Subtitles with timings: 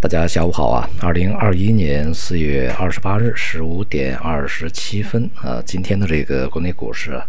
[0.00, 0.88] 大家下午好啊！
[1.00, 7.26] 二零二一年四月二十八日十五点二十七分啊，今天的这个国内股市啊，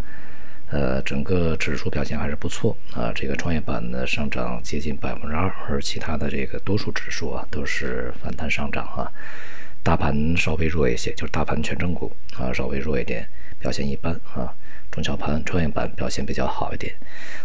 [0.69, 3.11] 呃，整个指数表现还是不错啊。
[3.15, 9.11] 这个创业板呢上涨接近百分之二，而其他的这个多数指数啊都是反弹上涨啊。
[9.81, 13.27] 大盘稍微弱一些，就是大盘权重股啊稍微弱一点，
[13.57, 14.53] 表现一般啊。
[14.91, 16.93] 中小盘、创业板表现比较好一点。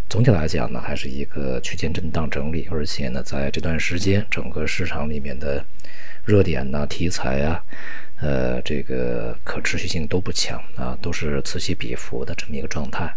[0.09, 5.65] 总体来讲呢，还是一个区间震荡整理，而且呢，在这段时间，整个市场里面的
[6.25, 7.63] 热点呐、题材啊，
[8.21, 13.15] 呃，这个可持续性都不强啊，都是此起彼伏的这么一个状态。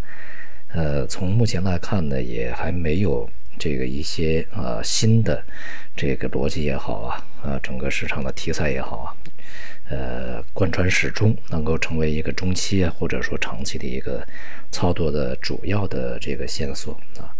[0.74, 5.42] 呃，从目前来看呢，也还没有这个一些啊新的
[5.96, 9.16] 这个逻辑也好啊，啊，整个市场的题材也好啊。
[9.90, 14.22] 呃，贯穿始终，能够成为一个中期啊，或者说长期的一个
[14.70, 17.32] 操作的主要的这个线索啊。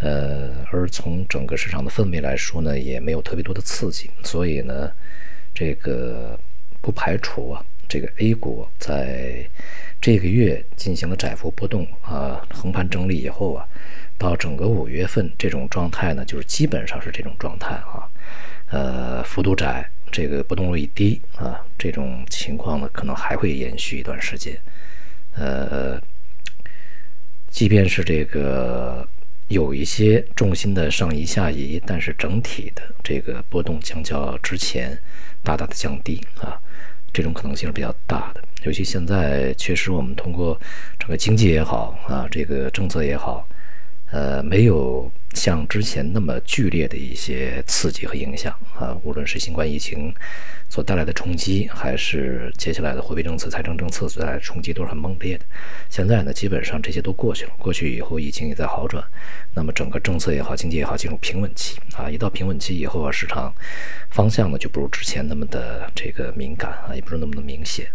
[0.00, 4.92] 呃，而从整个市场的氛围来说呢，也没有特别多的刺激，所以呢，
[5.54, 6.38] 这个
[6.80, 9.48] 不排除啊，这个 A 股在
[10.00, 13.66] 这个月进行了窄幅波动啊，横盘整理以后啊，
[14.18, 18.06] 到整个五月份这种状态呢，就是基本上是这种状态啊，
[18.70, 19.88] 呃，幅度窄。
[20.10, 24.58] 这个波动率低啊，这种情况呢，可能还会延续一段时间。
[25.34, 26.00] 呃，
[27.48, 29.06] 即便是这个
[29.48, 34.98] 有一些重心的上移下移，但是整体的这个波动将较之前
[35.42, 36.60] 大大的降低啊，
[37.12, 38.42] 这种可能性是比较大的。
[38.64, 40.60] 尤其现在确实我们通过
[40.98, 43.46] 整个经济也好啊，这个政策也好。
[44.10, 50.12] 呃，没有像之前那么剧烈的一些刺激和影响啊，无论是新冠疫情
[50.68, 55.44] 所带来的冲击，还是接下来的货币政策、财政政策所带来的冲击，都是很猛烈的。
[55.88, 59.02] 现在呢，基本上这些都过去了，过去以后疫情也在好转，
[59.54, 62.10] 那么整个政策也好，经济也好，进入平稳期啊。
[62.10, 63.52] 一到平稳期以后啊，市场
[64.10, 67.86] 方向呢就不如之前那么的这个敏感啊，也不是那么的明显。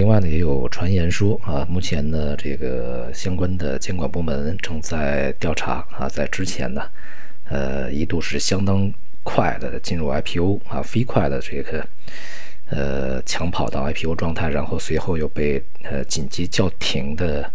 [0.00, 6.88] 另外呢，也有传言说啊，目前呢，这个相关的监管部门正在调查啊，在之前呢，
[7.50, 8.88] 呃，一度是相当
[9.24, 11.84] 快的进入 IPO 啊，飞快的这个
[12.70, 17.50] 呃抢跑到 IPO 状态，然后随后又被呃紧急叫停的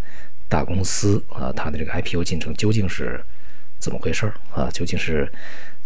[0.50, 3.24] 大公司啊，它的这个 IPO 进程究竟是
[3.80, 4.70] 怎么回事啊？
[4.70, 5.32] 究竟是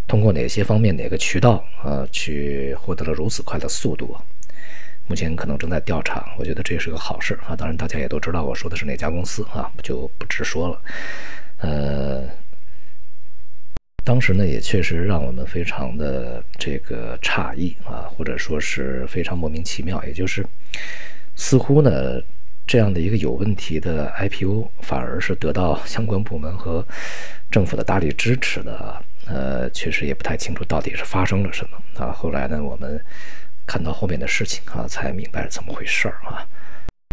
[0.07, 4.17] 通过哪些方面、哪个渠道啊，去获得了如此快的速度？
[5.07, 7.55] 目前可能正在调查，我觉得这是个好事啊。
[7.55, 10.81] 当然，大家也都知道我说的是哪家公司啊，就不直说了。
[11.59, 12.23] 呃，
[14.03, 20.03] 当时呢，也确实让我们非常的这个诧异啊，或者说是非常莫名其妙。
[20.03, 20.45] 也就是
[21.37, 22.21] 似乎呢，
[22.67, 26.85] 这样的一个有问题的 IPO，反而是得到相关部门和
[27.49, 29.01] 政府的大力支持的。
[29.25, 32.11] 呃，确实也不太清楚到底是发生了什么啊。
[32.11, 33.01] 后来呢，我们。
[33.67, 36.47] 看到后面的事情啊，才明白怎么回事儿啊。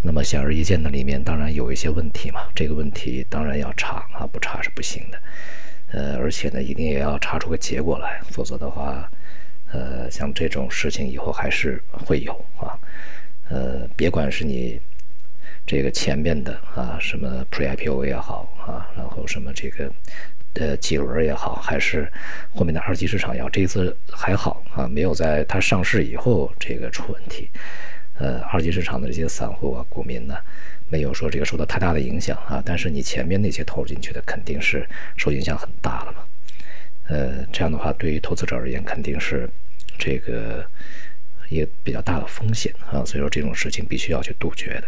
[0.05, 5.19] 那么显而易见的里面当然有一些问题嘛，这个问题当然要查啊，不查是不行的。
[5.93, 9.11] 呃，而且呢，一定也要查出个结果来，否则的话，
[9.73, 12.79] 呃，像这种事情以后还是会有啊。
[13.49, 14.81] 呃，别管是你
[15.67, 19.91] 这个前面的啊，什么 Pre-IPO 也好啊，然后什么这个。
[20.55, 22.11] 的几轮也好，还是
[22.55, 27.51] 后面的二级市场也好，这一次还好啊，没有在它上市以后这个出问题。
[28.17, 30.37] 呃，二级市场的这些散户啊、股民呢，
[30.89, 32.63] 没有说这个受到太大的影响啊。
[32.65, 36.19] 但是你前面那些投入进去的，肯定是受影响很大了嘛。
[37.09, 39.51] 呃，这样的话，对于投资者而言，肯定是
[39.99, 40.65] 这个
[41.49, 43.05] 也比较大的风险啊。
[43.05, 44.85] 所以说这种事情必须要去杜绝的。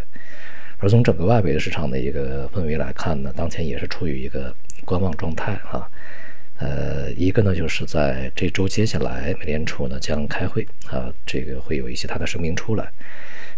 [0.77, 4.55] 而从整个外围的市场的一个氛围来看呢，当前也是处于一个。
[4.87, 5.83] 观望状态啊，
[6.59, 12.89] 呃，一个呢，就是在这周接下来，美联储呢将开会啊，这个会有一些它的声明出来，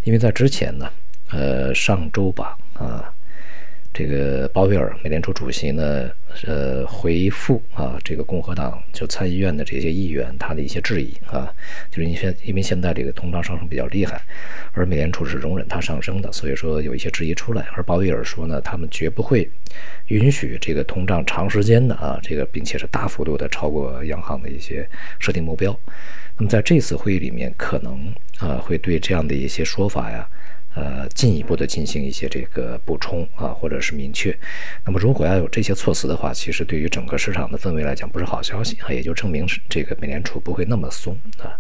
[0.03, 0.91] 因为在之前呢，
[1.29, 3.13] 呃，上周吧啊。
[3.92, 6.10] 这个鲍威尔，美联储主席呢，
[6.46, 11.52] 呃，回复啊，这个共和党就参议院的这些议员他的一些质疑啊，
[11.92, 14.22] 就是因现因为现在这个通胀上升比较厉害，
[14.74, 17.66] 而美联储是容忍它上升的，所以说有一些质疑出来。
[17.76, 19.50] 而鲍威尔说呢，他们绝不会
[20.08, 24.88] 允许这个通胀长时间的啊，这个并且是大幅度的超过央行的一些
[25.18, 25.78] 设定目标。
[26.38, 30.26] 那么在这次会议里面，可能啊，会对这样的一些说法呀。
[30.79, 34.34] 呃，进一步的进行一些这个补充啊，或者是明确。
[34.85, 41.52] 那么，如果要有这些措辞的话，其实对于整个市场的氛围来讲，不是好消息啊，也就证明是这个美联储不会那么松啊。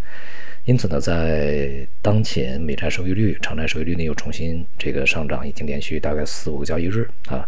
[0.63, 7.43] 因此呢，在当前美债收益率、长债收益率呢又重新这个上涨，已经连续大概四五个交易日啊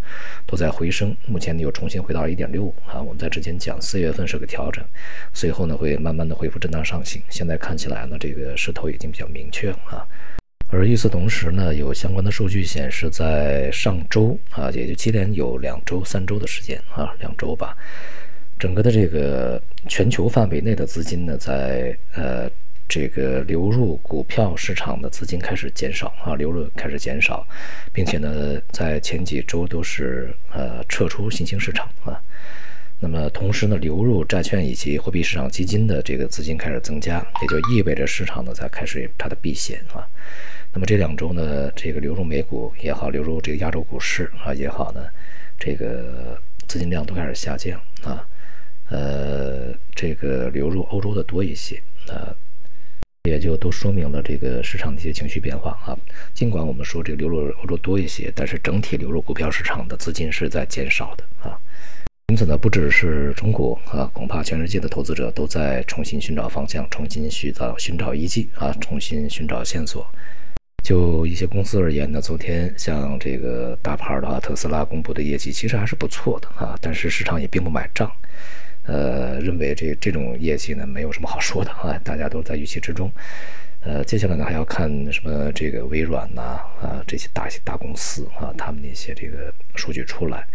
[0.46, 3.02] 都在回升，目前呢又重新回到了一点六啊。
[3.02, 4.84] 我们在之前讲四月份是个调整，
[5.34, 7.22] 随后呢会慢慢的恢复震荡上行。
[7.30, 10.08] 现在看起来呢，这个势头已经比较明确了啊。
[10.72, 17.76] 而与此同时呢，有相关的数据显示，在上周啊，也就接连有两周、三周的时间啊，两周吧，
[18.58, 22.50] 整个的这个全球范围内的资金呢，在呃。
[22.94, 27.48] 这个流入股票市场的资金开始减少啊，流入开始减少，
[27.94, 32.20] 并且呢，在前几周都是呃撤出新兴市场啊。
[33.00, 40.06] 那么同时呢，流入债券以及货币市场基金的这个资金开始增加，也就意味着市场呢在开始它的避险啊。
[40.74, 45.06] 那么这两周呢，这个流入美股也好，流入这个亚洲股市啊也好呢，
[45.60, 48.26] 这个资金量都开始下降啊。
[48.90, 52.36] 呃，这个流入欧洲的多一些啊。
[53.30, 55.96] 也就都说明了这个市场的一些情绪变化啊。
[56.34, 61.56] 尽管我们说这个流入欧洲多一些，但是整体流入股票市场的资金是在减少的啊。
[62.30, 70.04] 因此呢，不只是中国啊，恐怕全世界的投资者都在重新寻找方向，重新寻找寻找依据啊，重新寻找线索。
[70.82, 78.12] 就一些公司而言呢，昨天像这个大牌的话，特斯拉公布的业绩其实还是不错的啊，但是市场也并不买账。
[78.84, 83.12] 呃，认为这这种业绩呢，没有什么好说的啊， 大家都在预期之中。
[83.82, 90.46] 呃，接下来呢，还要看什么这个微软呐啊这些大些大公司啊，他们的一些这个数据出来。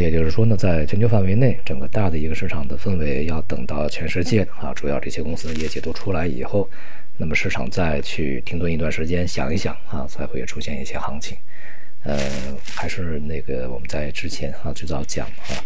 [0.00, 6.68] 也就是说呢，在全球范围内，整个大的一个市场的氛围，要等到全世界啊，主要这些公司的业绩都出来以后，
[7.20, 11.36] 那么市场再去停顿一段时间，想一想啊，才会出现一些行情。
[12.04, 12.16] 呃，
[12.76, 15.58] 还是那个我们在之前啊最早讲啊。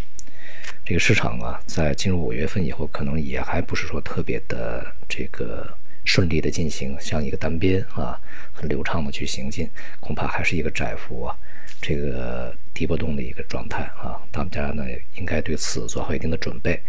[0.84, 5.68] 这个市场啊，在进入五月份以后，可能也还不是说特别的这个
[6.04, 8.18] 顺利的进行，像一个单边啊，
[8.52, 9.68] 很流畅的去行进，
[10.00, 11.36] 恐怕还是一个窄幅啊，
[11.80, 14.18] 这个低波动的一个状态啊。
[14.32, 14.84] 大家呢
[15.16, 16.80] 应该对此做好一定的准备。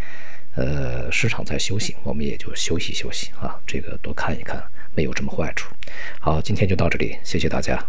[0.56, 4.64] 呃，市场在休息，我们也就休息休息啊，这个多看一看，
[4.96, 5.74] 没有什么坏处。
[6.20, 7.84] 好，今天就到这里，谢谢大家。